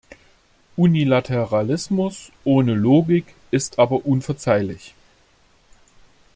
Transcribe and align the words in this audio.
Unilateralismus 0.79 2.31
ohne 2.43 2.73
Logik 2.73 3.35
ist 3.51 3.77
aber 3.77 4.03
unverzeihlich. 4.03 4.95